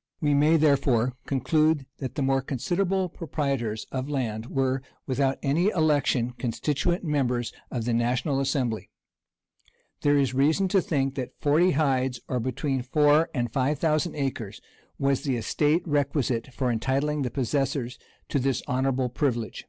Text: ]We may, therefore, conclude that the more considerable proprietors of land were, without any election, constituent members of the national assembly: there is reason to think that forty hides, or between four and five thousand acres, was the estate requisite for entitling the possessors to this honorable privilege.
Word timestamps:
]We 0.20 0.34
may, 0.34 0.56
therefore, 0.56 1.14
conclude 1.26 1.84
that 1.98 2.14
the 2.14 2.22
more 2.22 2.40
considerable 2.42 3.08
proprietors 3.08 3.88
of 3.90 4.08
land 4.08 4.46
were, 4.46 4.82
without 5.04 5.36
any 5.42 5.66
election, 5.70 6.30
constituent 6.38 7.02
members 7.02 7.52
of 7.72 7.84
the 7.84 7.92
national 7.92 8.38
assembly: 8.38 8.88
there 10.02 10.16
is 10.16 10.32
reason 10.32 10.68
to 10.68 10.80
think 10.80 11.16
that 11.16 11.34
forty 11.40 11.72
hides, 11.72 12.20
or 12.28 12.38
between 12.38 12.82
four 12.82 13.30
and 13.34 13.52
five 13.52 13.80
thousand 13.80 14.14
acres, 14.14 14.60
was 14.96 15.22
the 15.24 15.36
estate 15.36 15.82
requisite 15.88 16.54
for 16.54 16.70
entitling 16.70 17.22
the 17.22 17.30
possessors 17.32 17.98
to 18.28 18.38
this 18.38 18.62
honorable 18.68 19.08
privilege. 19.08 19.64